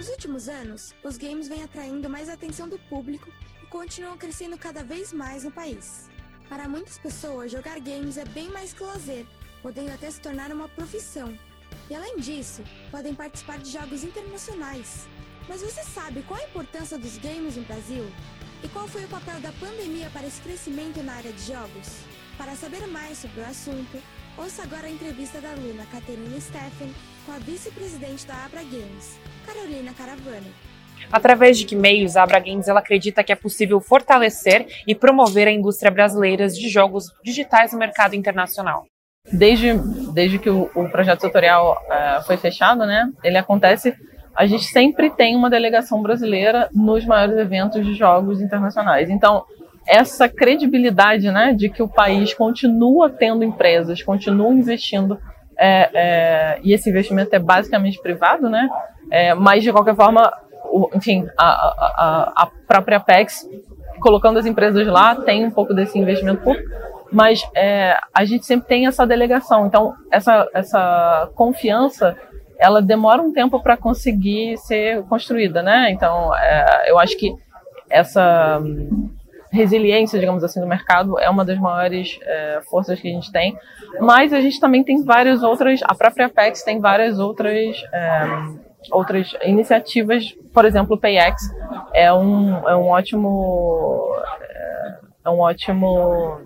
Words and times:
Nos 0.00 0.08
últimos 0.08 0.48
anos, 0.48 0.94
os 1.04 1.18
games 1.18 1.46
vêm 1.46 1.62
atraindo 1.62 2.08
mais 2.08 2.30
atenção 2.30 2.66
do 2.66 2.78
público 2.78 3.30
e 3.62 3.66
continuam 3.66 4.16
crescendo 4.16 4.56
cada 4.56 4.82
vez 4.82 5.12
mais 5.12 5.44
no 5.44 5.50
país. 5.50 6.08
Para 6.48 6.66
muitas 6.66 6.96
pessoas, 6.96 7.52
jogar 7.52 7.78
games 7.80 8.16
é 8.16 8.24
bem 8.24 8.48
mais 8.48 8.72
que 8.72 8.82
lazer, 8.82 9.26
podendo 9.60 9.92
até 9.92 10.10
se 10.10 10.18
tornar 10.18 10.50
uma 10.52 10.70
profissão. 10.70 11.38
E 11.90 11.94
além 11.94 12.16
disso, 12.16 12.64
podem 12.90 13.14
participar 13.14 13.58
de 13.58 13.70
jogos 13.70 14.02
internacionais. 14.02 15.06
Mas 15.46 15.60
você 15.60 15.82
sabe 15.82 16.22
qual 16.22 16.40
a 16.40 16.44
importância 16.44 16.96
dos 16.96 17.18
games 17.18 17.56
no 17.56 17.64
Brasil? 17.64 18.10
E 18.64 18.68
qual 18.70 18.88
foi 18.88 19.04
o 19.04 19.08
papel 19.08 19.38
da 19.40 19.52
pandemia 19.52 20.08
para 20.14 20.26
esse 20.26 20.40
crescimento 20.40 21.02
na 21.02 21.12
área 21.12 21.30
de 21.34 21.42
jogos? 21.42 21.88
Para 22.38 22.56
saber 22.56 22.86
mais 22.86 23.18
sobre 23.18 23.42
o 23.42 23.46
assunto, 23.46 24.02
ouça 24.38 24.62
agora 24.62 24.86
a 24.86 24.90
entrevista 24.90 25.40
da 25.40 25.50
aluna 25.50 25.84
Caterina 25.90 26.40
Steffen 26.40 26.92
com 27.26 27.32
a 27.32 27.38
vice-presidente 27.38 28.26
da 28.26 28.34
Abra 28.44 28.62
Games, 28.62 29.18
Carolina 29.46 29.92
Caravana. 29.92 30.46
Através 31.10 31.58
de 31.58 31.64
que 31.64 31.74
meios 31.74 32.16
a 32.16 32.22
Abra 32.22 32.38
Games 32.38 32.68
ela 32.68 32.80
acredita 32.80 33.24
que 33.24 33.32
é 33.32 33.36
possível 33.36 33.80
fortalecer 33.80 34.66
e 34.86 34.94
promover 34.94 35.48
a 35.48 35.52
indústria 35.52 35.90
brasileira 35.90 36.48
de 36.48 36.68
jogos 36.68 37.06
digitais 37.24 37.72
no 37.72 37.78
mercado 37.78 38.14
internacional? 38.14 38.86
Desde, 39.32 39.74
desde 40.12 40.38
que 40.38 40.50
o, 40.50 40.70
o 40.74 40.88
projeto 40.88 41.20
tutorial 41.20 41.76
uh, 41.86 42.22
foi 42.24 42.36
fechado, 42.36 42.86
né, 42.86 43.10
ele 43.22 43.36
acontece 43.38 43.94
a 44.34 44.46
gente 44.46 44.64
sempre 44.64 45.10
tem 45.10 45.36
uma 45.36 45.50
delegação 45.50 46.02
brasileira 46.02 46.68
nos 46.72 47.04
maiores 47.04 47.36
eventos 47.36 47.84
de 47.84 47.94
jogos 47.94 48.40
internacionais. 48.40 49.10
Então, 49.10 49.44
essa 49.86 50.28
credibilidade 50.28 51.30
né, 51.30 51.52
de 51.52 51.68
que 51.68 51.82
o 51.82 51.88
país 51.88 52.34
continua 52.34 53.10
tendo 53.10 53.44
empresas, 53.44 54.02
continua 54.02 54.52
investindo, 54.52 55.18
é, 55.58 55.90
é, 55.92 56.60
e 56.62 56.72
esse 56.72 56.88
investimento 56.88 57.34
é 57.34 57.38
basicamente 57.38 58.00
privado, 58.00 58.48
né? 58.48 58.68
É, 59.10 59.34
mas, 59.34 59.62
de 59.62 59.70
qualquer 59.70 59.94
forma, 59.94 60.32
o, 60.64 60.88
enfim, 60.94 61.26
a, 61.36 61.44
a, 61.44 62.32
a, 62.44 62.48
própria 62.66 62.96
Apex, 62.96 63.46
colocando 64.00 64.38
as 64.38 64.46
empresas 64.46 64.86
lá, 64.86 65.14
tem 65.14 65.44
um 65.44 65.50
pouco 65.50 65.74
desse 65.74 65.98
investimento 65.98 66.42
público, 66.42 66.66
mas 67.12 67.42
é, 67.54 67.98
a 68.14 68.24
gente 68.24 68.46
sempre 68.46 68.68
tem 68.68 68.86
essa 68.86 69.06
delegação. 69.06 69.66
Então, 69.66 69.94
essa, 70.10 70.48
essa 70.54 71.28
confiança 71.34 72.16
ela 72.58 72.80
demora 72.82 73.20
um 73.22 73.32
tempo 73.32 73.60
para 73.62 73.76
conseguir 73.76 74.56
ser 74.58 75.02
construída, 75.04 75.62
né? 75.62 75.90
Então, 75.90 76.34
é, 76.36 76.90
eu 76.90 76.98
acho 76.98 77.16
que 77.16 77.34
essa 77.88 78.62
resiliência, 79.50 80.18
digamos 80.18 80.44
assim, 80.44 80.60
do 80.60 80.66
mercado 80.66 81.18
é 81.18 81.28
uma 81.28 81.44
das 81.44 81.58
maiores 81.58 82.18
é, 82.22 82.60
forças 82.68 83.00
que 83.00 83.08
a 83.08 83.12
gente 83.12 83.32
tem. 83.32 83.56
Mas 84.00 84.32
a 84.32 84.40
gente 84.40 84.60
também 84.60 84.84
tem 84.84 85.02
várias 85.02 85.42
outras, 85.42 85.80
a 85.82 85.94
própria 85.94 86.26
Apex 86.26 86.62
tem 86.62 86.80
várias 86.80 87.18
outras 87.18 87.82
é, 87.92 88.70
outras 88.90 89.36
iniciativas, 89.44 90.32
por 90.54 90.64
exemplo, 90.64 90.96
o 90.96 90.98
PayX 90.98 91.42
é 91.92 92.12
um, 92.12 92.66
é 92.68 92.74
um 92.74 92.88
ótimo 92.88 94.14
é, 94.50 94.98
é 95.26 95.30
um 95.30 95.40
ótimo 95.40 96.40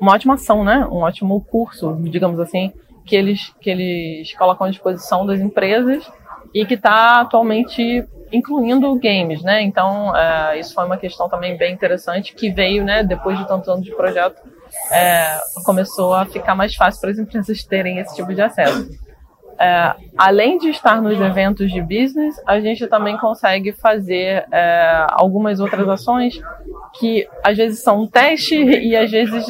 uma 0.00 0.12
ótima 0.12 0.34
ação, 0.34 0.64
né? 0.64 0.86
Um 0.90 0.98
ótimo 0.98 1.42
curso, 1.44 1.96
digamos 2.02 2.38
assim, 2.38 2.72
que 3.06 3.16
eles, 3.16 3.54
que 3.60 3.70
eles 3.70 4.34
colocam 4.34 4.66
à 4.66 4.70
disposição 4.70 5.24
das 5.26 5.40
empresas 5.40 6.10
e 6.54 6.64
que 6.64 6.74
está 6.74 7.20
atualmente 7.20 8.06
incluindo 8.32 8.94
games, 8.98 9.42
né? 9.42 9.62
Então, 9.62 10.16
é, 10.16 10.58
isso 10.58 10.72
foi 10.72 10.84
uma 10.84 10.96
questão 10.96 11.28
também 11.28 11.56
bem 11.56 11.74
interessante 11.74 12.34
que 12.34 12.50
veio, 12.50 12.84
né, 12.84 13.02
depois 13.02 13.38
de 13.38 13.46
tantos 13.46 13.68
anos 13.68 13.84
de 13.84 13.94
projeto, 13.94 14.40
é, 14.90 15.38
começou 15.64 16.14
a 16.14 16.24
ficar 16.24 16.54
mais 16.54 16.74
fácil 16.74 17.00
para 17.00 17.10
as 17.10 17.18
empresas 17.18 17.62
terem 17.64 17.98
esse 17.98 18.14
tipo 18.14 18.34
de 18.34 18.40
acesso. 18.40 18.88
É, 19.58 19.94
além 20.18 20.58
de 20.58 20.68
estar 20.70 21.00
nos 21.00 21.20
eventos 21.20 21.70
de 21.70 21.80
business, 21.80 22.40
a 22.44 22.58
gente 22.58 22.86
também 22.88 23.16
consegue 23.16 23.72
fazer 23.72 24.46
algumas 25.10 25.60
outras 25.60 25.88
ações 25.88 26.40
que 26.98 27.28
às 27.42 27.56
vezes 27.56 27.80
são 27.80 28.02
um 28.02 28.06
teste 28.06 28.56
e 28.56 28.96
às 28.96 29.10
vezes 29.10 29.46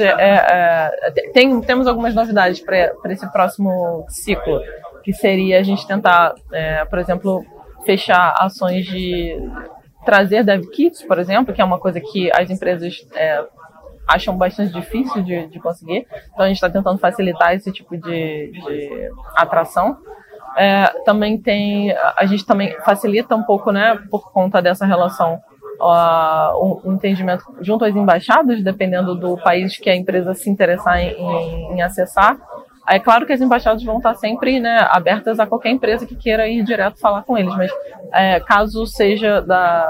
tem, 1.32 1.58
temos 1.62 1.86
algumas 1.86 2.14
novidades 2.14 2.60
para 2.60 2.92
esse 3.06 3.30
próximo 3.32 4.04
ciclo, 4.10 4.60
que 5.04 5.12
seria 5.12 5.60
a 5.60 5.62
gente 5.62 5.86
tentar, 5.86 6.34
é, 6.50 6.84
por 6.86 6.98
exemplo, 6.98 7.44
fechar 7.84 8.34
ações 8.38 8.86
de 8.86 9.36
trazer 10.04 10.42
dev 10.42 10.64
kits, 10.70 11.02
por 11.02 11.18
exemplo, 11.18 11.54
que 11.54 11.60
é 11.60 11.64
uma 11.64 11.78
coisa 11.78 12.00
que 12.00 12.30
as 12.32 12.50
empresas 12.50 13.06
é, 13.14 13.44
acham 14.08 14.36
bastante 14.36 14.72
difícil 14.72 15.22
de, 15.22 15.46
de, 15.48 15.60
conseguir. 15.60 16.06
Então 16.32 16.44
a 16.44 16.48
gente 16.48 16.56
está 16.56 16.70
tentando 16.70 16.98
facilitar 16.98 17.54
esse 17.54 17.70
tipo 17.70 17.96
de, 17.96 18.50
de 18.52 19.10
atração. 19.36 19.96
É, 20.56 20.86
também 21.04 21.38
tem, 21.38 21.92
a 22.16 22.24
gente 22.26 22.46
também 22.46 22.74
facilita 22.84 23.34
um 23.34 23.42
pouco, 23.42 23.72
né, 23.72 23.98
por 24.10 24.30
conta 24.30 24.62
dessa 24.62 24.86
relação 24.86 25.40
uh, 25.80 26.80
um, 26.84 26.92
entendimento 26.94 27.44
junto 27.60 27.84
às 27.84 27.94
embaixadas, 27.94 28.62
dependendo 28.62 29.14
do 29.14 29.36
país 29.38 29.76
que 29.76 29.90
a 29.90 29.96
empresa 29.96 30.34
se 30.34 30.48
interessar 30.48 31.00
em, 31.00 31.10
em, 31.10 31.72
em 31.74 31.82
acessar. 31.82 32.38
É 32.88 32.98
claro 32.98 33.24
que 33.26 33.32
as 33.32 33.40
embaixadas 33.40 33.82
vão 33.82 33.96
estar 33.96 34.14
sempre 34.14 34.60
né, 34.60 34.86
abertas 34.90 35.40
a 35.40 35.46
qualquer 35.46 35.70
empresa 35.70 36.06
que 36.06 36.14
queira 36.14 36.46
ir 36.48 36.62
direto 36.62 37.00
falar 37.00 37.22
com 37.22 37.36
eles, 37.36 37.54
mas 37.56 37.70
é, 38.12 38.40
caso 38.40 38.86
seja 38.86 39.40
da, 39.40 39.88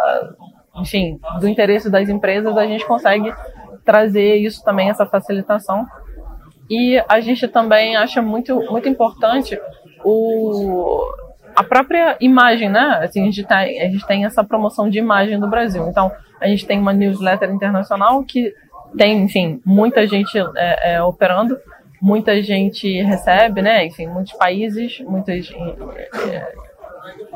enfim, 0.77 1.19
do 1.41 1.49
interesse 1.49 1.91
das 1.91 2.09
empresas, 2.09 2.56
a 2.56 2.66
gente 2.66 2.87
consegue 2.87 3.33
trazer 3.84 4.37
isso 4.37 4.62
também, 4.65 4.91
essa 4.91 5.06
facilitação. 5.06 5.87
E 6.71 7.03
a 7.09 7.21
gente 7.21 7.47
também 7.49 7.97
acha 7.97 8.22
muito, 8.22 8.54
muito 8.71 8.88
importante 8.88 9.60
o, 10.04 11.04
a 11.54 11.62
própria 11.62 12.16
imagem, 12.21 12.71
né? 12.71 13.00
Assim, 13.03 13.22
a, 13.22 13.25
gente 13.27 13.44
tem, 13.44 13.81
a 13.83 13.91
gente 13.91 14.06
tem 14.06 14.25
essa 14.25 14.43
promoção 14.43 14.88
de 14.88 14.99
imagem 14.99 15.38
do 15.38 15.49
Brasil. 15.49 15.87
Então, 15.88 16.10
a 16.41 16.47
gente 16.47 16.66
tem 16.66 16.78
uma 16.78 16.93
newsletter 16.93 17.50
internacional 17.50 18.22
que 18.25 18.53
tem, 18.97 19.22
enfim, 19.22 19.60
muita 19.65 20.06
gente 20.06 20.38
é, 20.56 20.94
é, 20.94 21.03
operando, 21.03 21.59
muita 22.04 22.42
gente 22.42 23.00
recebe, 23.00 23.62
né? 23.62 23.87
Enfim, 23.87 24.06
muitos 24.06 24.34
países, 24.34 25.00
muitas 25.00 25.48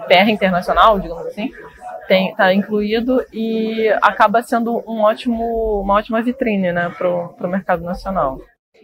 PR 0.06 0.28
internacional, 0.28 1.00
digamos 1.00 1.24
assim, 1.24 1.50
está 2.10 2.52
incluído 2.52 3.24
e 3.32 3.88
acaba 4.02 4.42
sendo 4.42 4.84
um 4.86 5.00
ótimo, 5.00 5.80
uma 5.80 5.94
ótima 5.94 6.20
vitrine, 6.20 6.70
né, 6.70 6.90
para 6.90 7.08
o 7.08 7.48
mercado 7.48 7.82
nacional. 7.82 8.38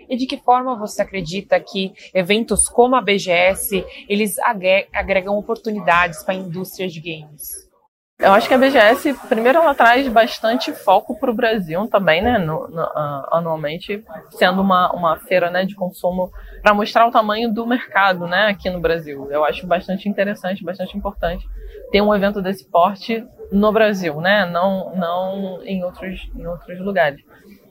E 0.09 0.17
de 0.17 0.27
que 0.27 0.39
forma 0.39 0.75
você 0.75 1.03
acredita 1.03 1.61
que 1.61 1.93
eventos 2.15 2.67
como 2.67 2.97
a 2.97 3.03
BGS 3.03 3.85
eles 4.09 4.37
agregam 4.91 5.37
oportunidades 5.37 6.23
para 6.23 6.33
a 6.33 6.39
indústria 6.39 6.89
de 6.89 6.99
games? 6.99 7.64
Eu 8.17 8.33
acho 8.33 8.47
que 8.47 8.55
a 8.55 8.59
BGS, 8.59 9.13
primeiro, 9.29 9.59
ela 9.59 9.75
traz 9.75 10.07
bastante 10.07 10.73
foco 10.73 11.19
para 11.19 11.31
o 11.31 11.35
Brasil 11.35 11.89
também, 11.89 12.23
né, 12.23 12.39
no, 12.39 12.69
no, 12.69 12.83
uh, 12.83 13.27
anualmente, 13.33 14.05
sendo 14.31 14.63
uma, 14.63 14.93
uma 14.93 15.19
feira 15.19 15.51
né, 15.51 15.65
de 15.65 15.75
consumo 15.75 16.31
para 16.63 16.73
mostrar 16.73 17.09
o 17.09 17.11
tamanho 17.11 17.53
do 17.53 17.67
mercado 17.67 18.29
né, 18.29 18.47
aqui 18.47 18.71
no 18.71 18.81
Brasil. 18.81 19.29
Eu 19.33 19.45
acho 19.45 19.67
bastante 19.67 20.09
interessante, 20.09 20.63
bastante 20.63 20.97
importante 20.97 21.45
ter 21.91 22.01
um 22.01 22.15
evento 22.15 22.41
desse 22.41 22.65
porte 22.71 23.27
no 23.51 23.73
Brasil, 23.73 24.21
né, 24.21 24.47
não, 24.47 24.95
não 24.95 25.61
em, 25.65 25.83
outros, 25.83 26.31
em 26.37 26.47
outros 26.47 26.79
lugares. 26.81 27.21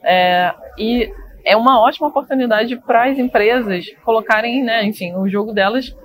É, 0.02 0.54
e 0.78 1.10
é 1.42 1.56
uma 1.56 1.80
ótima 1.80 2.08
oportunidade 2.08 2.76
para 2.76 3.10
as 3.10 3.18
empresas 3.18 3.86
colocarem, 4.04 4.62
né, 4.62 4.84
enfim, 4.84 5.14
o 5.14 5.26
jogo 5.26 5.54
delas 5.54 5.96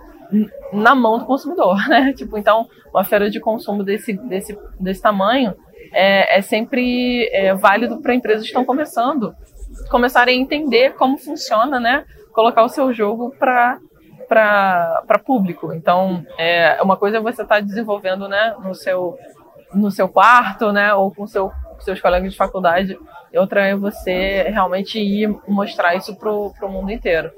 na 0.72 0.94
mão 0.96 1.18
do 1.18 1.26
consumidor, 1.26 1.78
né? 1.90 2.14
Tipo, 2.14 2.38
então, 2.38 2.68
uma 2.94 3.04
feira 3.04 3.30
de 3.30 3.40
consumo 3.40 3.84
desse, 3.84 4.14
desse, 4.14 4.58
desse 4.80 5.02
tamanho 5.02 5.54
é, 5.94 6.38
é 6.38 6.42
sempre 6.42 7.28
é, 7.32 7.54
válido 7.56 8.02
para 8.02 8.14
empresas 8.14 8.42
que 8.42 8.50
estão 8.50 8.66
começando 8.66 9.34
começarem 9.90 10.40
a 10.40 10.42
entender 10.42 10.96
como 10.96 11.18
funciona, 11.18 11.80
né? 11.80 12.06
Colocar 12.34 12.64
o 12.64 12.70
seu 12.70 12.94
jogo 12.94 13.34
para 13.38 13.80
para 14.28 15.20
público. 15.26 15.74
Então, 15.74 16.24
é, 16.38 16.80
uma 16.84 16.96
coisa 16.96 17.18
é 17.18 17.20
você 17.20 17.42
estar 17.42 17.56
tá 17.56 17.62
desenvolvendo, 17.62 18.28
né, 18.28 18.56
no 18.64 18.76
seu 18.76 19.18
no 19.74 19.90
seu 19.90 20.08
quarto, 20.08 20.72
né, 20.72 20.94
ou 20.94 21.12
com 21.12 21.26
seu, 21.26 21.52
seus 21.80 22.00
colegas 22.00 22.32
de 22.32 22.38
faculdade. 22.38 22.98
Outra 23.34 23.66
é 23.66 23.76
você 23.76 24.44
realmente 24.50 25.00
ir 25.00 25.36
mostrar 25.48 25.96
isso 25.96 26.16
para 26.16 26.32
o 26.32 26.70
mundo 26.70 26.92
inteiro. 26.92 27.32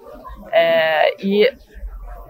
É, 0.52 1.26
e 1.26 1.50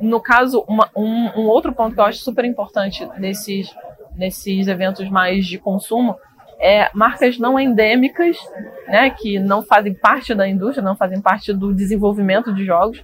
no 0.01 0.19
caso, 0.19 0.65
uma, 0.67 0.89
um, 0.95 1.41
um, 1.41 1.47
outro 1.47 1.71
ponto 1.73 1.93
que 1.93 1.99
eu 1.99 2.05
acho 2.05 2.19
super 2.19 2.43
importante 2.43 3.07
nesses, 3.17 3.73
nesses 4.15 4.67
eventos 4.67 5.09
mais 5.09 5.45
de 5.45 5.57
consumo, 5.57 6.17
é, 6.59 6.89
marcas 6.93 7.37
não 7.37 7.59
endêmicas, 7.59 8.37
né, 8.87 9.09
que 9.09 9.39
não 9.39 9.61
fazem 9.61 9.93
parte 9.93 10.33
da 10.33 10.47
indústria, 10.47 10.83
não 10.83 10.95
fazem 10.95 11.21
parte 11.21 11.53
do 11.53 11.73
desenvolvimento 11.73 12.53
de 12.53 12.65
jogos, 12.65 13.03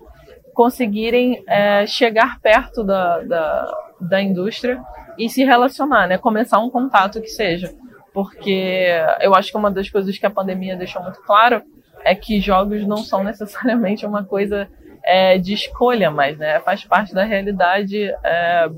conseguirem 0.53 1.43
é, 1.47 1.85
chegar 1.85 2.39
perto 2.39 2.83
da, 2.83 3.21
da, 3.21 3.77
da 4.01 4.21
indústria 4.21 4.81
e 5.17 5.29
se 5.29 5.43
relacionar, 5.43 6.07
né, 6.07 6.17
começar 6.17 6.59
um 6.59 6.69
contato 6.69 7.21
que 7.21 7.29
seja. 7.29 7.73
Porque 8.13 8.87
eu 9.21 9.35
acho 9.35 9.51
que 9.51 9.57
uma 9.57 9.69
das 9.69 9.89
coisas 9.89 10.17
que 10.17 10.25
a 10.25 10.31
pandemia 10.31 10.75
deixou 10.75 11.03
muito 11.03 11.21
claro 11.21 11.61
é 12.03 12.15
que 12.15 12.39
jogos 12.39 12.85
não 12.87 12.97
são 12.97 13.23
necessariamente 13.23 14.05
uma 14.05 14.23
coisa 14.23 14.67
é, 15.07 15.37
de 15.37 15.53
escolha, 15.53 16.11
mas 16.11 16.37
né, 16.37 16.59
faz 16.59 16.83
parte 16.83 17.13
da 17.13 17.23
realidade. 17.23 18.13
É, 18.23 18.69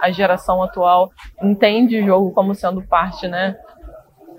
a 0.00 0.10
geração 0.10 0.62
atual 0.62 1.12
entende 1.42 2.00
o 2.00 2.06
jogo 2.06 2.32
como 2.32 2.54
sendo 2.54 2.80
parte 2.80 3.28
né, 3.28 3.54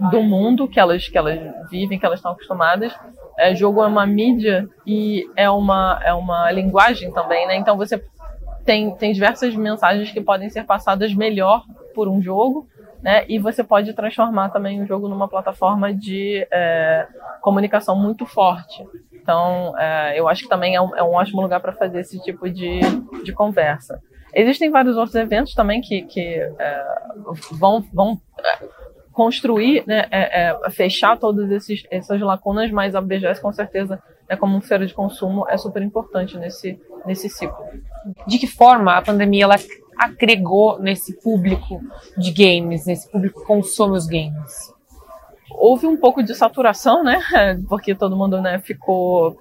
do 0.09 0.23
mundo 0.23 0.67
que 0.67 0.79
elas, 0.79 1.07
que 1.07 1.15
elas 1.15 1.39
vivem, 1.69 1.99
que 1.99 2.05
elas 2.05 2.17
estão 2.17 2.31
acostumadas. 2.31 2.97
É, 3.37 3.53
jogo 3.53 3.83
é 3.83 3.85
uma 3.85 4.07
mídia 4.07 4.67
e 4.87 5.29
é 5.35 5.47
uma, 5.47 6.01
é 6.03 6.13
uma 6.13 6.49
linguagem 6.51 7.11
também, 7.11 7.45
né? 7.47 7.55
Então 7.57 7.77
você 7.77 8.03
tem, 8.65 8.95
tem 8.95 9.13
diversas 9.13 9.55
mensagens 9.55 10.11
que 10.11 10.21
podem 10.21 10.49
ser 10.49 10.63
passadas 10.63 11.13
melhor 11.13 11.63
por 11.93 12.07
um 12.07 12.23
jogo, 12.23 12.67
né? 13.03 13.23
E 13.29 13.37
você 13.37 13.63
pode 13.63 13.93
transformar 13.93 14.49
também 14.49 14.81
o 14.81 14.87
jogo 14.87 15.07
numa 15.07 15.27
plataforma 15.27 15.93
de 15.93 16.47
é, 16.49 17.07
comunicação 17.41 17.95
muito 17.95 18.25
forte. 18.25 18.83
Então, 19.25 19.75
é, 19.79 20.19
eu 20.19 20.27
acho 20.27 20.43
que 20.43 20.49
também 20.49 20.75
é 20.75 20.81
um, 20.81 20.95
é 20.95 21.01
um 21.01 21.13
ótimo 21.13 21.41
lugar 21.41 21.59
para 21.59 21.73
fazer 21.73 22.01
esse 22.01 22.21
tipo 22.21 22.47
de, 22.47 22.79
de 23.23 23.33
conversa. 23.33 23.99
Existem 24.31 24.69
vários 24.69 24.97
outros 24.97 25.15
eventos 25.15 25.55
também 25.55 25.81
que, 25.81 26.03
que 26.03 26.21
é, 26.59 26.85
vão, 27.53 27.83
vão 27.91 28.21
é, 28.39 28.67
construir, 29.11 29.83
né, 29.87 30.05
é, 30.11 30.49
é, 30.49 30.69
fechar 30.69 31.17
todas 31.17 31.49
essas 31.89 32.21
lacunas, 32.21 32.69
mas 32.69 32.93
a 32.93 33.01
BGS 33.01 33.41
com 33.41 33.51
certeza 33.51 33.99
é 34.29 34.35
como 34.35 34.55
um 34.55 34.61
feira 34.61 34.85
de 34.85 34.93
consumo 34.93 35.43
é 35.49 35.57
super 35.57 35.81
importante 35.81 36.37
nesse, 36.37 36.79
nesse 37.03 37.27
ciclo. 37.27 37.65
De 38.27 38.37
que 38.37 38.45
forma 38.45 38.95
a 38.95 39.01
pandemia 39.01 39.45
ela 39.45 39.55
agregou 39.97 40.79
nesse 40.79 41.19
público 41.19 41.81
de 42.15 42.31
games, 42.31 42.85
nesse 42.85 43.11
público 43.11 43.41
que 43.41 43.47
consome 43.47 43.97
os 43.97 44.05
games? 44.05 44.74
Houve 45.57 45.87
um 45.87 45.97
pouco 45.97 46.23
de 46.23 46.33
saturação, 46.33 47.03
né? 47.03 47.19
Porque 47.67 47.95
todo 47.95 48.15
mundo 48.15 48.41
né, 48.41 48.59
ficou, 48.59 49.37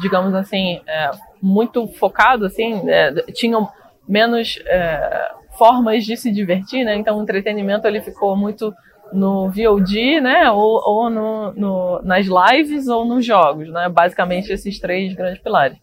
digamos 0.00 0.34
assim, 0.34 0.80
é, 0.86 1.10
muito 1.42 1.86
focado, 1.88 2.46
assim, 2.46 2.88
é, 2.88 3.12
tinham 3.32 3.68
menos 4.06 4.58
é, 4.66 5.30
formas 5.58 6.04
de 6.04 6.16
se 6.16 6.30
divertir, 6.30 6.84
né? 6.84 6.96
Então 6.96 7.18
o 7.18 7.22
entretenimento 7.22 7.86
ele 7.86 8.00
ficou 8.00 8.36
muito 8.36 8.72
no 9.12 9.48
VOD, 9.48 10.20
né, 10.20 10.50
ou, 10.50 10.82
ou 10.84 11.10
no, 11.10 11.52
no, 11.52 12.02
nas 12.02 12.26
lives 12.26 12.88
ou 12.88 13.04
nos 13.04 13.24
jogos, 13.24 13.70
né, 13.70 13.88
basicamente 13.88 14.52
esses 14.52 14.78
três 14.78 15.14
grandes 15.14 15.40
pilares. 15.40 15.78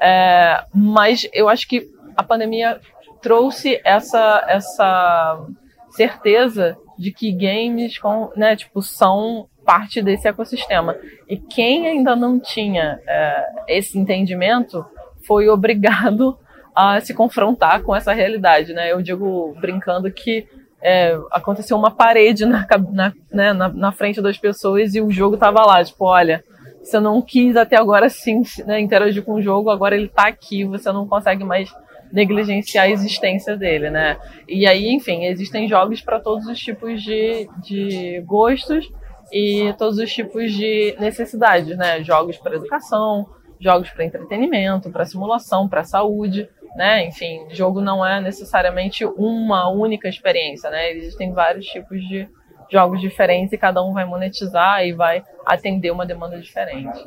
É, 0.00 0.62
mas 0.72 1.28
eu 1.32 1.48
acho 1.48 1.66
que 1.66 1.88
a 2.16 2.22
pandemia 2.22 2.80
trouxe 3.20 3.80
essa, 3.84 4.44
essa 4.46 5.44
certeza 5.90 6.76
de 6.98 7.12
que 7.12 7.32
games 7.32 7.98
com, 7.98 8.30
né, 8.36 8.56
tipo, 8.56 8.82
são 8.82 9.48
parte 9.64 10.02
desse 10.02 10.26
ecossistema. 10.26 10.96
E 11.28 11.36
quem 11.36 11.86
ainda 11.86 12.16
não 12.16 12.40
tinha 12.40 12.98
é, 13.06 13.46
esse 13.68 13.98
entendimento 13.98 14.84
foi 15.26 15.48
obrigado 15.48 16.38
a 16.74 17.00
se 17.00 17.12
confrontar 17.12 17.82
com 17.82 17.94
essa 17.94 18.12
realidade, 18.12 18.72
né? 18.72 18.92
Eu 18.92 19.02
digo 19.02 19.54
brincando 19.60 20.10
que 20.10 20.46
é, 20.80 21.18
aconteceu 21.32 21.76
uma 21.76 21.90
parede 21.90 22.46
na, 22.46 22.66
na, 22.92 23.12
né, 23.32 23.52
na, 23.52 23.68
na, 23.68 23.92
frente 23.92 24.22
das 24.22 24.38
pessoas 24.38 24.94
e 24.94 25.00
o 25.00 25.10
jogo 25.10 25.36
tava 25.36 25.60
lá, 25.66 25.82
tipo, 25.84 26.04
olha, 26.04 26.42
você 26.82 27.00
não 27.00 27.20
quis 27.20 27.56
até 27.56 27.76
agora 27.76 28.08
sim 28.08 28.42
né, 28.64 28.80
interagir 28.80 29.24
com 29.24 29.34
o 29.34 29.42
jogo, 29.42 29.70
agora 29.70 29.96
ele 29.96 30.08
tá 30.08 30.28
aqui, 30.28 30.64
você 30.64 30.90
não 30.92 31.06
consegue 31.06 31.44
mais 31.44 31.68
negligenciar 32.12 32.86
a 32.86 32.90
existência 32.90 33.56
dele, 33.56 33.90
né? 33.90 34.18
E 34.48 34.66
aí, 34.66 34.88
enfim, 34.88 35.24
existem 35.24 35.68
jogos 35.68 36.00
para 36.00 36.20
todos 36.20 36.46
os 36.46 36.58
tipos 36.58 37.02
de, 37.02 37.48
de 37.62 38.20
gostos 38.26 38.90
e 39.32 39.74
todos 39.78 39.98
os 39.98 40.12
tipos 40.12 40.52
de 40.52 40.96
necessidades, 40.98 41.76
né? 41.76 42.02
Jogos 42.02 42.36
para 42.36 42.56
educação, 42.56 43.26
jogos 43.60 43.90
para 43.90 44.04
entretenimento, 44.04 44.90
para 44.90 45.04
simulação, 45.04 45.68
para 45.68 45.84
saúde 45.84 46.48
né? 46.78 47.04
Enfim, 47.06 47.46
jogo 47.50 47.80
não 47.80 48.06
é 48.06 48.20
necessariamente 48.20 49.04
uma 49.04 49.68
única 49.68 50.08
experiência, 50.08 50.70
né? 50.70 50.92
Existem 50.92 51.32
vários 51.32 51.66
tipos 51.66 52.00
de 52.06 52.28
jogos 52.70 53.00
diferentes 53.00 53.52
e 53.52 53.58
cada 53.58 53.82
um 53.82 53.92
vai 53.92 54.04
monetizar 54.04 54.86
e 54.86 54.92
vai 54.92 55.24
atender 55.44 55.90
uma 55.90 56.06
demanda 56.06 56.38
diferente. 56.38 57.04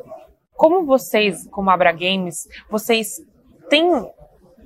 Como 0.54 0.86
vocês, 0.86 1.47
como 1.50 1.69
Abra 1.69 1.94
Games, 1.94 2.47
vocês 2.69 3.15
têm 3.69 3.89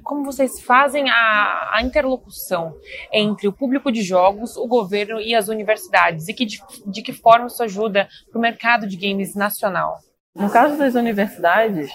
como 0.05 0.23
vocês 0.23 0.61
fazem 0.61 1.09
a, 1.09 1.71
a, 1.73 1.81
interlocução 1.81 2.75
entre 3.11 3.47
o 3.47 3.51
público 3.51 3.91
de 3.91 4.03
jogos, 4.03 4.55
o 4.55 4.67
governo 4.67 5.19
e 5.19 5.33
as 5.33 5.49
universidades? 5.49 6.29
E 6.29 6.33
que, 6.33 6.45
de, 6.45 6.61
de 6.85 7.01
que 7.01 7.11
forma 7.11 7.47
isso 7.47 7.61
ajuda 7.63 8.07
para 8.31 8.37
o 8.37 8.41
mercado 8.41 8.87
de 8.87 8.95
games 8.95 9.35
nacional? 9.35 9.97
No 10.35 10.49
caso 10.49 10.77
das 10.77 10.93
universidades, 10.93 11.91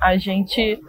a 0.00 0.16
gente 0.16 0.80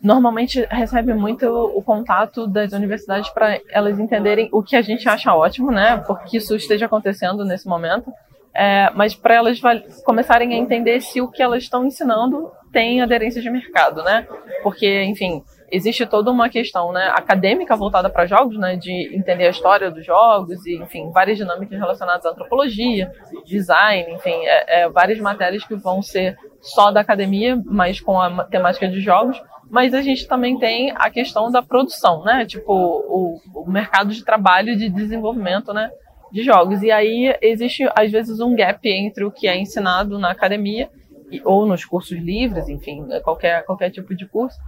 normalmente 0.00 0.66
recebe 0.70 1.12
muito 1.12 1.46
o 1.46 1.82
contato 1.82 2.46
das 2.46 2.72
universidades 2.72 3.28
para 3.30 3.60
elas 3.70 3.98
entenderem 3.98 4.48
o 4.52 4.62
que 4.62 4.74
a 4.74 4.82
gente 4.82 5.08
acha 5.08 5.34
ótimo, 5.34 5.70
né? 5.70 5.98
Porque 5.98 6.38
isso 6.38 6.56
esteja 6.56 6.86
acontecendo 6.86 7.44
nesse 7.44 7.68
momento. 7.68 8.10
É, 8.54 8.90
mas 8.94 9.14
para 9.14 9.34
elas 9.34 9.60
começarem 10.04 10.54
a 10.54 10.56
entender 10.56 11.00
se 11.00 11.20
o 11.20 11.28
que 11.28 11.42
elas 11.42 11.62
estão 11.62 11.86
ensinando 11.86 12.50
tem 12.72 13.00
aderência 13.00 13.42
de 13.42 13.50
mercado, 13.50 14.02
né? 14.02 14.26
Porque, 14.62 15.02
enfim, 15.04 15.42
existe 15.70 16.06
toda 16.06 16.30
uma 16.30 16.48
questão 16.48 16.92
né, 16.92 17.12
acadêmica 17.14 17.76
voltada 17.76 18.10
para 18.10 18.26
jogos, 18.26 18.58
né, 18.58 18.76
de 18.76 19.14
entender 19.14 19.46
a 19.46 19.50
história 19.50 19.90
dos 19.90 20.04
jogos 20.04 20.66
e, 20.66 20.76
enfim, 20.76 21.10
várias 21.10 21.38
dinâmicas 21.38 21.78
relacionadas 21.78 22.26
à 22.26 22.30
antropologia, 22.30 23.10
design, 23.46 24.12
enfim, 24.12 24.34
é, 24.44 24.82
é, 24.82 24.88
várias 24.88 25.18
matérias 25.18 25.64
que 25.64 25.74
vão 25.74 26.02
ser 26.02 26.36
só 26.60 26.90
da 26.90 27.00
academia, 27.00 27.60
mas 27.64 28.00
com 28.00 28.20
a 28.20 28.44
temática 28.44 28.88
de 28.88 29.00
jogos 29.00 29.40
mas 29.72 29.94
a 29.94 30.02
gente 30.02 30.28
também 30.28 30.58
tem 30.58 30.92
a 30.94 31.08
questão 31.08 31.50
da 31.50 31.62
produção, 31.62 32.22
né? 32.22 32.44
Tipo, 32.44 32.74
o, 32.74 33.40
o 33.54 33.70
mercado 33.70 34.12
de 34.12 34.22
trabalho 34.22 34.76
de 34.76 34.90
desenvolvimento, 34.90 35.72
né? 35.72 35.90
De 36.30 36.42
jogos. 36.42 36.82
E 36.82 36.90
aí 36.90 37.34
existe, 37.40 37.88
às 37.96 38.12
vezes, 38.12 38.38
um 38.38 38.54
gap 38.54 38.86
entre 38.86 39.24
o 39.24 39.30
que 39.30 39.48
é 39.48 39.56
ensinado 39.56 40.18
na 40.18 40.30
academia 40.30 40.90
ou 41.44 41.66
nos 41.66 41.84
cursos 41.84 42.18
livres, 42.18 42.68
enfim, 42.68 43.02
né? 43.02 43.20
qualquer, 43.20 43.64
qualquer 43.64 43.90
tipo 43.90 44.14
de 44.14 44.26
curso, 44.26 44.58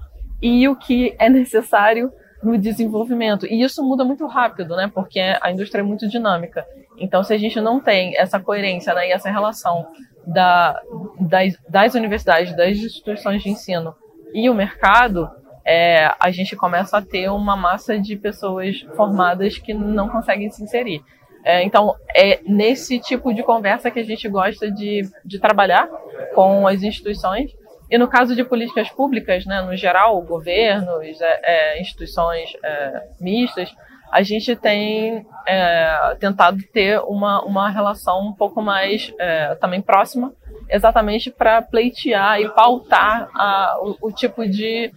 e 0.41 0.69
o 0.69 0.77
que 0.77 1.15
é 1.19 1.29
necessário 1.29 2.13
no 2.43 2.59
desenvolvimento. 2.59 3.47
E 3.47 3.63
isso 3.63 3.83
muda 3.83 4.05
muito 4.05 4.27
rápido, 4.27 4.77
né? 4.77 4.91
Porque 4.93 5.21
a 5.41 5.51
indústria 5.51 5.81
é 5.81 5.85
muito 5.85 6.07
dinâmica. 6.09 6.67
Então, 6.99 7.25
se 7.25 7.33
a 7.33 7.39
gente 7.39 7.61
não 7.61 7.81
tem 7.81 8.17
essa 8.17 8.39
coerência 8.39 8.95
né, 8.95 9.09
e 9.09 9.13
essa 9.13 9.31
relação 9.31 9.87
da, 10.27 10.81
das, 11.19 11.57
das 11.69 11.95
universidades, 11.95 12.55
das 12.57 12.77
instituições 12.77 13.43
de 13.43 13.49
ensino 13.49 13.95
e 14.33 14.49
o 14.49 14.55
mercado, 14.55 15.29
é, 15.65 16.13
a 16.21 16.31
gente 16.31 16.55
começa 16.55 16.99
a 16.99 17.03
ter 17.03 17.31
uma 17.31 17.57
massa 17.57 17.99
de 17.99 18.17
pessoas 18.17 18.81
formadas 18.95 19.59
que 19.59 19.73
não 19.73 20.09
conseguem 20.09 20.51
se 20.51 20.63
inserir. 20.63 21.03
É, 21.45 21.63
então, 21.63 21.95
é 22.17 22.41
nesse 22.47 22.99
tipo 22.99 23.35
de 23.35 23.43
conversa 23.43 23.91
que 23.91 24.01
a 24.01 24.05
gente 24.05 24.27
gosta 24.29 24.71
de, 24.71 25.03
de 25.25 25.39
trabalhar 25.39 25.87
com 26.35 26.67
as 26.67 26.83
instituições. 26.83 27.55
E 27.91 27.99
no 27.99 28.09
caso 28.09 28.35
de 28.35 28.43
políticas 28.43 28.91
públicas, 28.91 29.45
né, 29.45 29.61
no 29.61 29.77
geral, 29.77 30.21
governos, 30.23 31.21
é, 31.21 31.41
é 31.43 31.81
instituições 31.81 32.51
é, 32.65 33.03
mistas, 33.21 33.75
a 34.11 34.23
gente 34.23 34.57
tem 34.57 35.27
é, 35.47 36.17
tentado 36.19 36.63
ter 36.73 36.99
uma, 37.01 37.45
uma 37.45 37.69
relação 37.69 38.21
um 38.29 38.33
pouco 38.33 38.63
mais 38.63 39.13
é, 39.19 39.55
também 39.57 39.83
próxima 39.83 40.33
exatamente 40.69 41.31
para 41.31 41.61
pleitear 41.61 42.41
e 42.41 42.49
pautar 42.49 43.29
a, 43.35 43.77
o, 43.81 44.09
o, 44.09 44.13
tipo 44.13 44.49
de, 44.49 44.93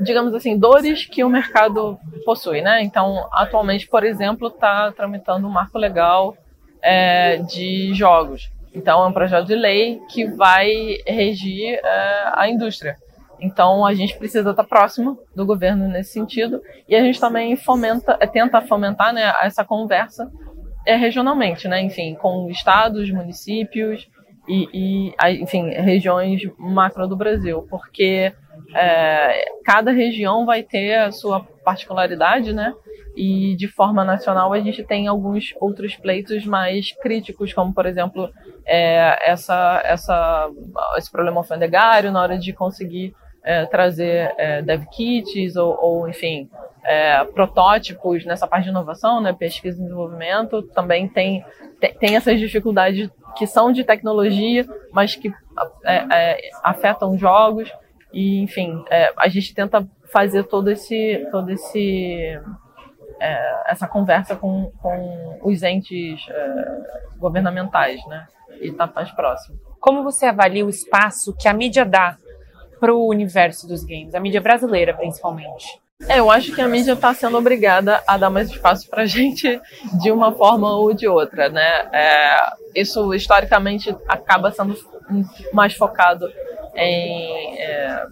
digamos 0.00 0.34
assim, 0.34 0.58
dores 0.58 1.06
que 1.06 1.24
o 1.24 1.28
mercado 1.28 1.98
possui, 2.24 2.60
né? 2.60 2.82
Então, 2.82 3.28
atualmente, 3.32 3.88
por 3.88 4.04
exemplo, 4.04 4.48
está 4.48 4.92
tramitando 4.92 5.46
um 5.46 5.50
marco 5.50 5.78
legal 5.78 6.36
é, 6.82 7.38
de 7.38 7.92
jogos. 7.94 8.50
Então, 8.74 9.02
é 9.02 9.06
um 9.06 9.12
projeto 9.12 9.46
de 9.46 9.54
lei 9.54 10.00
que 10.10 10.26
vai 10.26 10.70
regir 11.06 11.80
é, 11.82 12.32
a 12.34 12.48
indústria. 12.48 12.96
Então, 13.40 13.84
a 13.84 13.94
gente 13.94 14.16
precisa 14.16 14.50
estar 14.50 14.64
próximo 14.64 15.18
do 15.34 15.44
governo 15.44 15.88
nesse 15.88 16.12
sentido 16.12 16.60
e 16.88 16.94
a 16.94 17.02
gente 17.02 17.20
também 17.20 17.56
fomenta, 17.56 18.16
tenta 18.28 18.62
fomentar 18.62 19.12
né, 19.12 19.32
essa 19.42 19.64
conversa 19.64 20.30
é, 20.86 20.96
regionalmente, 20.96 21.68
né? 21.68 21.82
Enfim, 21.82 22.14
com 22.14 22.48
estados, 22.50 23.10
municípios 23.10 24.08
e, 24.48 24.68
e 24.72 25.42
enfim, 25.42 25.70
regiões 25.70 26.40
macro 26.58 27.06
do 27.08 27.16
Brasil, 27.16 27.66
porque 27.68 28.32
é, 28.76 29.44
cada 29.64 29.90
região 29.90 30.44
vai 30.44 30.62
ter 30.62 30.94
a 30.94 31.10
sua 31.10 31.40
particularidade, 31.64 32.52
né? 32.52 32.74
e 33.16 33.56
de 33.56 33.66
forma 33.66 34.04
nacional 34.04 34.52
a 34.52 34.60
gente 34.60 34.84
tem 34.84 35.08
alguns 35.08 35.54
outros 35.58 35.96
pleitos 35.96 36.44
mais 36.44 36.92
críticos, 36.92 37.52
como 37.52 37.72
por 37.72 37.86
exemplo 37.86 38.30
é, 38.66 39.18
essa, 39.30 39.80
essa, 39.84 40.50
esse 40.98 41.10
problema 41.10 41.38
alfandegário 41.38 42.12
na 42.12 42.20
hora 42.20 42.38
de 42.38 42.52
conseguir 42.52 43.14
é, 43.42 43.64
trazer 43.64 44.34
é, 44.36 44.60
dev 44.60 44.84
kits 44.92 45.56
ou, 45.56 45.78
ou 45.80 46.08
enfim 46.08 46.50
é, 46.84 47.24
protótipos 47.24 48.24
nessa 48.26 48.46
parte 48.46 48.64
de 48.64 48.70
inovação, 48.70 49.20
né, 49.20 49.32
pesquisa 49.32 49.78
e 49.78 49.82
desenvolvimento, 49.82 50.62
também 50.62 51.08
tem, 51.08 51.44
tem, 51.80 51.94
tem 51.94 52.16
essas 52.16 52.38
dificuldades 52.38 53.10
que 53.36 53.46
são 53.46 53.72
de 53.72 53.82
tecnologia, 53.82 54.64
mas 54.92 55.16
que 55.16 55.32
é, 55.84 56.04
é, 56.12 56.50
afetam 56.62 57.18
jogos 57.18 57.72
e 58.16 58.40
enfim 58.40 58.82
a 59.18 59.28
gente 59.28 59.54
tenta 59.54 59.86
fazer 60.10 60.44
todo 60.44 60.70
esse 60.70 61.28
todo 61.30 61.50
esse 61.50 62.40
é, 63.20 63.62
essa 63.66 63.86
conversa 63.86 64.36
com, 64.36 64.70
com 64.80 65.38
os 65.42 65.62
entes 65.62 66.20
é, 66.28 67.18
governamentais, 67.18 68.04
né? 68.06 68.26
E 68.60 68.72
tá 68.72 68.90
mais 68.94 69.10
próximo. 69.12 69.58
Como 69.80 70.02
você 70.02 70.26
avalia 70.26 70.64
o 70.64 70.70
espaço 70.70 71.34
que 71.38 71.48
a 71.48 71.52
mídia 71.52 71.84
dá 71.84 72.16
para 72.80 72.94
o 72.94 73.08
universo 73.08 73.66
dos 73.66 73.84
games, 73.84 74.14
a 74.14 74.20
mídia 74.20 74.40
brasileira 74.40 74.94
principalmente? 74.94 75.80
É, 76.08 76.18
eu 76.18 76.30
acho 76.30 76.54
que 76.54 76.60
a 76.60 76.68
mídia 76.68 76.92
está 76.92 77.14
sendo 77.14 77.38
obrigada 77.38 78.02
a 78.06 78.18
dar 78.18 78.28
mais 78.28 78.50
espaço 78.50 78.88
para 78.88 79.02
a 79.02 79.06
gente 79.06 79.60
de 80.02 80.10
uma 80.10 80.32
forma 80.32 80.70
ou 80.76 80.92
de 80.92 81.08
outra, 81.08 81.48
né? 81.48 81.88
É, 81.92 82.36
isso 82.74 83.14
historicamente 83.14 83.94
acaba 84.06 84.50
sendo 84.50 84.76
mais 85.52 85.74
focado 85.74 86.30
em 86.76 87.58
é, 87.58 88.06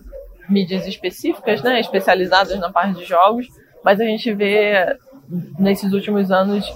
mídias 0.49 0.87
específicas, 0.87 1.63
né? 1.63 1.81
Especializadas 1.81 2.59
na 2.59 2.71
parte 2.73 2.99
de 2.99 3.05
jogos 3.05 3.49
mas 3.85 4.01
a 4.01 4.05
gente 4.05 4.33
vê 4.33 4.99
nesses 5.59 5.93
últimos 5.93 6.33
anos 6.33 6.67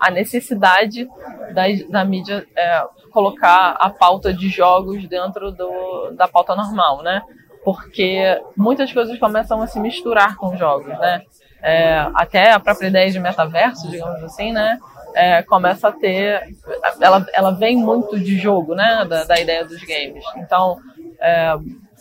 a 0.00 0.10
necessidade 0.10 1.08
da, 1.54 1.62
da 1.88 2.04
mídia 2.04 2.44
uh, 2.44 3.10
colocar 3.10 3.70
a 3.78 3.88
pauta 3.88 4.34
de 4.34 4.48
jogos 4.48 5.08
dentro 5.08 5.50
do, 5.50 6.10
da 6.10 6.28
pauta 6.28 6.54
normal, 6.54 7.02
né? 7.02 7.22
Porque 7.64 8.38
muitas 8.54 8.92
coisas 8.92 9.18
começam 9.18 9.62
a 9.62 9.66
se 9.66 9.80
misturar 9.80 10.36
com 10.36 10.56
jogos, 10.58 10.98
né? 10.98 11.22
É, 11.62 12.06
até 12.14 12.52
a 12.52 12.60
própria 12.60 12.88
ideia 12.88 13.10
de 13.10 13.18
metaverso, 13.18 13.90
digamos 13.90 14.22
assim, 14.24 14.52
né? 14.52 14.78
É, 15.14 15.42
começa 15.42 15.88
a 15.88 15.92
ter, 15.92 16.54
ela, 17.00 17.26
ela 17.32 17.50
vem 17.52 17.76
muito 17.76 18.18
de 18.18 18.36
jogo, 18.38 18.74
né? 18.74 19.04
Da, 19.08 19.24
da 19.24 19.40
ideia 19.40 19.64
dos 19.64 19.82
games. 19.82 20.24
Então, 20.36 20.78
é, 21.20 21.54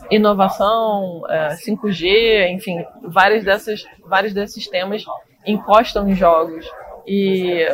inovação, 0.09 1.21
5G, 1.65 2.07
é, 2.07 2.51
enfim, 2.51 2.83
vários, 3.03 3.43
dessas, 3.43 3.83
vários 4.05 4.33
desses 4.33 4.67
temas 4.67 5.03
encostam 5.45 6.09
em 6.09 6.15
jogos. 6.15 6.65
E 7.05 7.67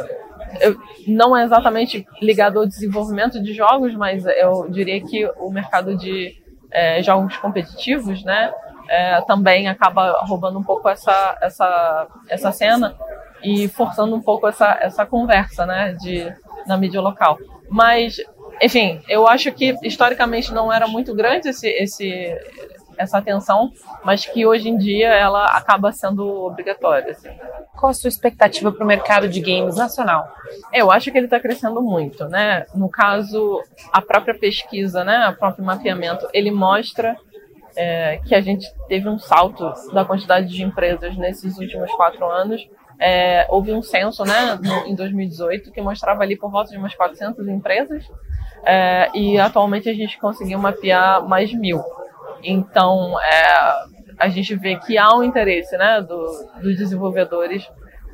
eu, 0.62 0.76
não 1.08 1.36
é 1.36 1.44
exatamente 1.44 2.08
ligado 2.22 2.60
ao 2.60 2.66
desenvolvimento 2.66 3.42
de 3.42 3.54
jogos, 3.54 3.94
mas 3.96 4.26
eu 4.26 4.70
diria 4.70 5.02
que 5.02 5.26
o 5.38 5.50
mercado 5.50 5.96
de 5.98 6.36
é, 6.72 7.02
jogos 7.02 7.38
competitivos, 7.38 8.24
né, 8.24 8.54
é, 8.90 9.22
também 9.22 9.68
acaba 9.68 10.24
roubando 10.26 10.60
um 10.60 10.64
pouco 10.64 10.88
essa, 10.90 11.38
essa, 11.42 12.08
essa 12.30 12.52
cena 12.52 12.96
e 13.46 13.68
forçando 13.68 14.16
um 14.16 14.22
pouco 14.22 14.48
essa, 14.48 14.78
essa 14.82 15.06
conversa, 15.06 15.66
né, 15.66 15.94
de, 15.94 16.34
na 16.68 16.78
mídia 16.78 17.02
local. 17.02 17.38
Mas 17.70 18.18
enfim, 18.62 19.02
eu 19.08 19.28
acho 19.28 19.52
que 19.52 19.76
historicamente 19.84 20.54
não 20.54 20.72
era 20.72 20.88
muito 20.88 21.14
grande 21.14 21.50
esse, 21.50 21.68
esse, 21.68 22.38
essa 22.98 23.18
atenção, 23.18 23.72
mas 24.04 24.26
que 24.26 24.46
hoje 24.46 24.70
em 24.70 24.78
dia 24.78 25.10
ela 25.10 25.46
acaba 25.48 25.92
sendo 25.92 26.26
obrigatória. 26.46 27.12
Assim. 27.12 27.30
Qual 27.76 27.90
a 27.90 27.94
sua 27.94 28.08
expectativa 28.08 28.72
para 28.72 28.84
o 28.84 28.88
mercado 28.88 29.28
de 29.28 29.42
games 29.42 29.76
nacional? 29.76 30.28
Eu 30.72 30.92
acho 30.92 31.12
que 31.12 31.18
ele 31.18 31.26
está 31.26 31.40
crescendo 31.40 31.82
muito, 31.82 32.26
né? 32.30 32.66
No 32.74 32.90
caso, 32.90 33.62
a 33.92 34.02
própria 34.02 34.38
pesquisa, 34.38 35.04
né, 35.04 35.28
o 35.30 35.36
próprio 35.36 35.66
mapeamento, 35.66 36.28
ele 36.34 36.52
mostra 36.52 37.16
é, 37.76 38.22
que 38.26 38.34
a 38.34 38.40
gente 38.40 38.66
teve 38.88 39.10
um 39.10 39.20
salto 39.20 39.74
da 39.92 40.06
quantidade 40.06 40.48
de 40.48 40.64
empresas 40.64 41.18
nesses 41.18 41.58
últimos 41.58 41.92
quatro 41.92 42.26
anos. 42.26 42.66
É, 43.00 43.46
houve 43.50 43.74
um 43.74 43.82
censo, 43.82 44.24
né, 44.24 44.58
em 44.86 44.96
2018 44.96 45.72
que 45.72 45.82
mostrava 45.82 46.24
ali 46.24 46.38
por 46.38 46.50
volta 46.50 46.72
de 46.72 46.78
umas 46.78 46.96
400 46.96 47.48
empresas 47.50 48.10
é, 48.66 49.10
e 49.14 49.38
atualmente 49.38 49.90
a 49.90 49.94
gente 49.94 50.18
conseguiu 50.18 50.58
mapear 50.58 51.28
mais 51.28 51.54
mil. 51.54 51.84
Então, 52.44 53.20
é, 53.22 53.74
a 54.18 54.30
gente 54.30 54.56
vê 54.56 54.78
que 54.78 54.98
há 54.98 55.16
um 55.16 55.24
interesse 55.24 55.78
né, 55.78 56.02
do, 56.02 56.26
dos 56.62 56.78
desenvolvedores 56.78 57.70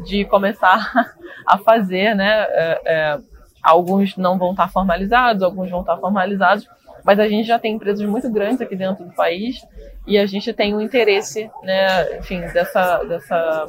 de 0.06 0.26
começar 0.26 0.92
a 1.46 1.58
fazer, 1.58 2.16
né? 2.16 2.46
É, 2.50 2.82
é, 2.86 3.20
alguns 3.62 4.18
não 4.18 4.38
vão 4.38 4.52
estar 4.52 4.68
formalizados, 4.68 5.44
alguns 5.44 5.70
vão 5.70 5.82
estar 5.82 5.98
formalizados, 5.98 6.68
mas 7.04 7.20
a 7.20 7.28
gente 7.28 7.48
já 7.48 7.60
tem 7.60 7.76
empresas 7.76 8.08
muito 8.08 8.30
grandes 8.30 8.62
aqui 8.62 8.76
dentro 8.76 9.06
do 9.06 9.14
país 9.14 9.64
e 10.08 10.18
a 10.18 10.26
gente 10.26 10.52
tem 10.54 10.76
um 10.76 10.82
interesse, 10.82 11.50
né, 11.64 12.18
enfim, 12.18 12.42
dessa, 12.54 13.04
dessa 13.04 13.68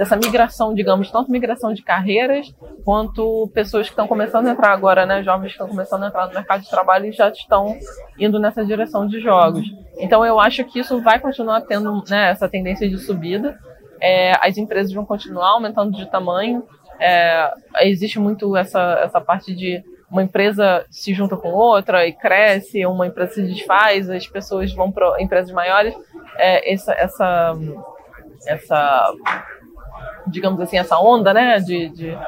dessa 0.00 0.16
migração, 0.16 0.72
digamos, 0.72 1.10
tanto 1.10 1.30
migração 1.30 1.74
de 1.74 1.82
carreiras, 1.82 2.50
quanto 2.86 3.50
pessoas 3.52 3.84
que 3.84 3.92
estão 3.92 4.08
começando 4.08 4.46
a 4.46 4.52
entrar 4.52 4.72
agora, 4.72 5.04
né, 5.04 5.22
jovens 5.22 5.48
que 5.48 5.52
estão 5.52 5.68
começando 5.68 6.04
a 6.04 6.06
entrar 6.06 6.26
no 6.26 6.32
mercado 6.32 6.62
de 6.62 6.70
trabalho 6.70 7.04
e 7.04 7.12
já 7.12 7.28
estão 7.28 7.76
indo 8.18 8.40
nessa 8.40 8.64
direção 8.64 9.06
de 9.06 9.20
jogos. 9.20 9.66
Então 9.98 10.24
eu 10.24 10.40
acho 10.40 10.64
que 10.64 10.78
isso 10.80 11.02
vai 11.02 11.20
continuar 11.20 11.60
tendo 11.60 12.02
né, 12.08 12.30
essa 12.30 12.48
tendência 12.48 12.88
de 12.88 12.96
subida. 12.96 13.58
É, 14.00 14.32
as 14.40 14.56
empresas 14.56 14.90
vão 14.90 15.04
continuar 15.04 15.50
aumentando 15.50 15.94
de 15.94 16.10
tamanho. 16.10 16.62
É, 16.98 17.52
existe 17.82 18.18
muito 18.18 18.56
essa, 18.56 19.02
essa 19.04 19.20
parte 19.20 19.54
de 19.54 19.84
uma 20.10 20.22
empresa 20.22 20.82
se 20.88 21.12
junta 21.12 21.36
com 21.36 21.50
outra 21.50 22.06
e 22.06 22.14
cresce, 22.14 22.86
uma 22.86 23.06
empresa 23.06 23.34
se 23.34 23.42
desfaz, 23.42 24.08
as 24.08 24.26
pessoas 24.26 24.72
vão 24.72 24.90
para 24.90 25.20
empresas 25.22 25.52
maiores. 25.52 25.94
É, 26.38 26.72
essa, 26.72 26.94
essa, 26.94 27.54
essa 28.46 29.14
digamos 30.26 30.60
assim, 30.60 30.78
essa 30.78 30.98
onda, 30.98 31.32
né, 31.32 31.58
de, 31.58 31.88
de 31.90 32.18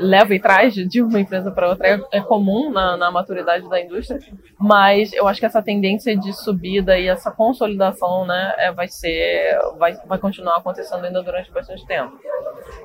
leva 0.00 0.34
e 0.34 0.40
traz 0.40 0.74
de 0.74 1.02
uma 1.02 1.20
empresa 1.20 1.50
para 1.50 1.68
outra 1.68 1.88
é, 1.88 2.00
é 2.12 2.20
comum 2.20 2.70
na, 2.70 2.96
na, 2.96 3.10
maturidade 3.10 3.68
da 3.68 3.80
indústria, 3.80 4.20
mas 4.58 5.12
eu 5.12 5.26
acho 5.26 5.40
que 5.40 5.46
essa 5.46 5.62
tendência 5.62 6.16
de 6.16 6.32
subida 6.32 6.98
e 6.98 7.08
essa 7.08 7.30
consolidação, 7.30 8.24
né, 8.26 8.54
é, 8.58 8.72
vai 8.72 8.88
ser, 8.88 9.58
vai, 9.78 9.94
vai 10.06 10.18
continuar 10.18 10.56
acontecendo 10.56 11.04
ainda 11.04 11.22
durante 11.22 11.50
bastante 11.50 11.84
tempo. 11.86 12.18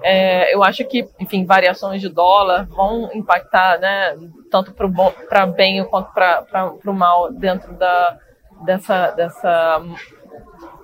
É, 0.03 0.53
eu 0.53 0.63
acho 0.63 0.83
que, 0.85 1.07
enfim, 1.19 1.45
variações 1.45 2.01
de 2.01 2.09
dólar 2.09 2.65
vão 2.65 3.09
impactar, 3.13 3.79
né, 3.79 4.17
tanto 4.49 4.73
para 4.73 5.45
bem 5.45 5.83
quanto 5.85 6.11
para 6.13 6.71
o 6.85 6.93
mal 6.93 7.31
dentro 7.31 7.73
da, 7.73 8.17
dessa, 8.65 9.11
dessa 9.11 9.81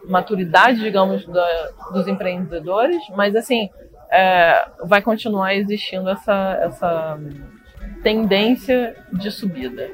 maturidade, 0.07 0.79
digamos, 0.79 1.25
da, 1.25 1.71
dos 1.91 2.07
empreendedores, 2.07 3.01
mas 3.15 3.35
assim 3.35 3.69
é, 4.11 4.69
vai 4.83 5.01
continuar 5.01 5.55
existindo 5.55 6.09
essa, 6.09 6.57
essa 6.61 7.19
tendência 8.03 8.95
de 9.13 9.31
subida. 9.31 9.89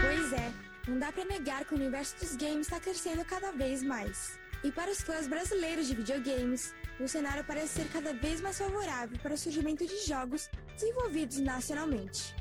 Pois 0.00 0.32
é, 0.32 0.50
não 0.86 0.98
dá 0.98 1.12
para 1.12 1.24
negar 1.24 1.64
que 1.64 1.74
o 1.74 1.76
universo 1.76 2.16
dos 2.18 2.36
games 2.36 2.66
está 2.66 2.80
crescendo 2.80 3.24
cada 3.24 3.52
vez 3.52 3.82
mais. 3.82 4.38
E 4.64 4.72
para 4.72 4.90
os 4.90 5.00
fãs 5.00 5.28
brasileiros 5.28 5.86
de 5.86 5.94
videogames, 5.94 6.74
o 6.98 7.06
cenário 7.06 7.44
parece 7.44 7.80
ser 7.80 7.88
cada 7.92 8.12
vez 8.12 8.40
mais 8.40 8.58
favorável 8.58 9.16
para 9.22 9.34
o 9.34 9.38
surgimento 9.38 9.86
de 9.86 10.06
jogos 10.06 10.50
desenvolvidos 10.74 11.38
nacionalmente. 11.38 12.34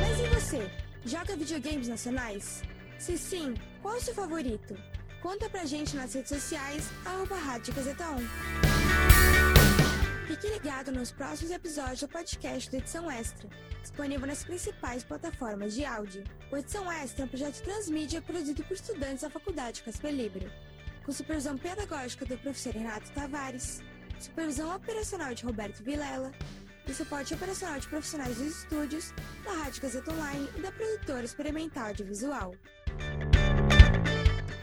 Mas 0.00 0.20
e 0.20 0.28
você? 0.34 0.85
Joga 1.06 1.36
videogames 1.36 1.86
nacionais? 1.86 2.64
Se 2.98 3.16
sim, 3.16 3.54
qual 3.80 3.94
é 3.94 3.98
o 3.98 4.00
seu 4.00 4.12
favorito? 4.12 4.76
Conta 5.22 5.48
pra 5.48 5.64
gente 5.64 5.94
nas 5.94 6.12
redes 6.12 6.30
sociais, 6.30 6.90
arroba 7.04 7.36
Rádio 7.36 7.72
Gazeta 7.74 8.10
1. 8.10 8.16
Fique 10.26 10.48
ligado 10.48 10.90
nos 10.90 11.12
próximos 11.12 11.52
episódios 11.52 12.00
do 12.00 12.08
podcast 12.08 12.68
do 12.68 12.78
Edição 12.78 13.08
Extra, 13.08 13.48
disponível 13.80 14.26
nas 14.26 14.42
principais 14.42 15.04
plataformas 15.04 15.74
de 15.74 15.84
áudio. 15.84 16.24
O 16.50 16.56
Edição 16.56 16.90
Extra 16.90 17.22
é 17.22 17.26
um 17.26 17.28
projeto 17.28 17.62
transmídia 17.62 18.20
produzido 18.20 18.64
por 18.64 18.74
estudantes 18.74 19.22
da 19.22 19.30
Faculdade 19.30 19.84
Casper 19.84 20.12
Libero, 20.12 20.50
com 21.04 21.12
supervisão 21.12 21.56
pedagógica 21.56 22.26
do 22.26 22.36
professor 22.36 22.72
Renato 22.74 23.12
Tavares, 23.12 23.80
supervisão 24.18 24.74
operacional 24.74 25.32
de 25.32 25.44
Roberto 25.44 25.84
Vilela, 25.84 26.32
e 26.88 26.94
suporte 26.94 27.34
operacional 27.34 27.78
de 27.80 27.88
profissionais 27.88 28.36
dos 28.36 28.58
estúdios, 28.58 29.12
da 29.44 29.52
Rádio 29.52 29.82
Gazeta 29.82 30.12
Online 30.12 30.48
e 30.56 30.60
da 30.60 30.72
produtora 30.72 31.24
experimental 31.24 31.92
de 31.92 32.04
visual. 32.04 32.54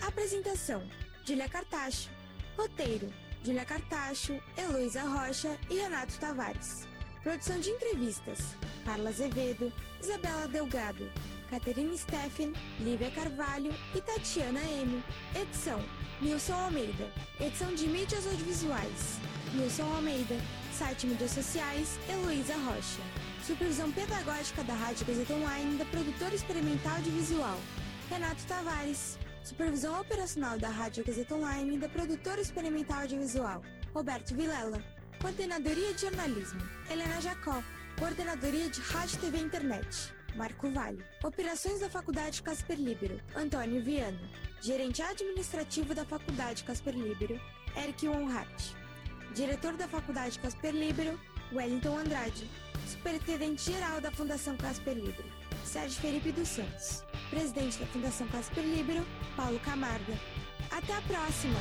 Apresentação: 0.05 0.87
Julia 1.25 1.49
Cartacho. 1.49 2.09
Roteiro: 2.57 3.11
Julia 3.43 3.65
Cartacho, 3.65 4.39
Heloísa 4.57 5.01
Rocha 5.01 5.57
e 5.69 5.75
Renato 5.75 6.17
Tavares. 6.19 6.87
Produção 7.21 7.59
de 7.59 7.69
entrevistas: 7.69 8.55
Carla 8.85 9.09
Azevedo, 9.09 9.71
Isabela 10.01 10.47
Delgado, 10.47 11.11
Caterine 11.49 11.97
Steffen, 11.97 12.53
Lívia 12.79 13.11
Carvalho 13.11 13.73
e 13.93 14.01
Tatiana 14.01 14.61
M. 14.61 15.03
Edição: 15.35 15.83
Nilson 16.21 16.53
Almeida. 16.53 17.11
Edição 17.39 17.73
de 17.73 17.87
mídias 17.87 18.25
audiovisuais: 18.25 19.19
Nilson 19.53 19.93
Almeida. 19.93 20.35
Site 20.73 21.05
mídias 21.05 21.31
sociais: 21.31 21.99
Heloísa 22.09 22.55
Rocha. 22.55 23.01
Supervisão 23.45 23.91
pedagógica 23.91 24.63
da 24.63 24.73
Rádio 24.73 25.05
Gazeta 25.05 25.35
Online 25.35 25.77
da 25.77 25.85
produtora 25.85 26.33
experimental 26.33 26.99
de 27.01 27.11
visual: 27.11 27.59
Renato 28.09 28.43
Tavares. 28.47 29.19
Supervisão 29.43 30.01
operacional 30.01 30.57
da 30.57 30.69
Rádio 30.69 31.05
Gazeta 31.05 31.35
Online 31.35 31.77
da 31.77 31.87
produtora 31.87 32.41
experimental 32.41 33.05
de 33.05 33.19
visual: 33.19 33.61
Roberto 33.93 34.33
Vilela. 34.33 34.83
Coordenadoria 35.21 35.93
de 35.93 36.01
jornalismo: 36.01 36.61
Helena 36.89 37.21
Jacó. 37.21 37.61
Coordenadoria 37.99 38.67
de 38.67 38.81
Rádio 38.81 39.19
TV 39.19 39.37
e 39.37 39.41
Internet: 39.41 40.11
Marco 40.35 40.71
Vale. 40.71 41.05
Operações 41.23 41.81
da 41.81 41.89
Faculdade 41.89 42.41
Casper 42.41 42.79
Libero: 42.79 43.21
Antônio 43.35 43.83
Viana. 43.83 44.19
Gerente 44.59 45.03
administrativo 45.03 45.93
da 45.93 46.03
Faculdade 46.03 46.63
Casper 46.63 46.95
Libero: 46.95 47.39
Eric 47.77 48.07
Wonhart. 48.07 48.82
Diretor 49.33 49.73
da 49.73 49.87
Faculdade 49.87 50.37
Casper 50.37 50.71
Libero: 50.73 51.19
Wellington 51.51 51.97
Andrade. 51.97 52.47
Superintendente-geral 52.87 53.99
da 53.99 54.11
Fundação 54.11 54.55
Casper 54.57 54.93
Libero: 54.93 55.27
Sérgio 55.65 55.99
Felipe 56.01 56.31
dos 56.31 56.47
Santos. 56.47 57.03
Presidente 57.29 57.79
da 57.79 57.85
Fundação 57.87 58.27
Casper 58.27 58.63
Libero: 58.63 59.05
Paulo 59.35 59.59
Camarga. 59.61 60.13
Até 60.69 60.93
a 60.93 61.01
próxima! 61.01 61.59